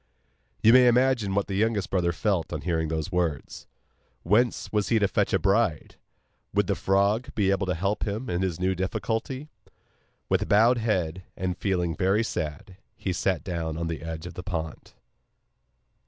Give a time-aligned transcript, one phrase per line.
[0.63, 3.67] You may imagine what the youngest brother felt on hearing these words.
[4.23, 5.97] Whence was he to fetch a bride?
[6.55, 9.47] Would the frog be able to help him in this new difficulty?
[10.27, 14.41] With bowed head, and feeling very sad, he sat down on the edge of the
[14.41, 14.93] pond.